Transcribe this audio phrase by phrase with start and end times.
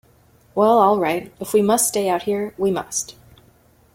[0.55, 1.31] Well, all right.
[1.39, 3.15] If we must stay out here, we must.